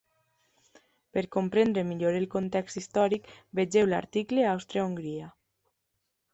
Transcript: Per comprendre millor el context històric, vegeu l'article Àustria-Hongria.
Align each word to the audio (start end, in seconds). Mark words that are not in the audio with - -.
Per 1.17 1.23
comprendre 1.35 1.83
millor 1.89 2.17
el 2.21 2.25
context 2.37 2.81
històric, 2.83 3.31
vegeu 3.61 3.93
l'article 3.93 4.51
Àustria-Hongria. 4.57 5.33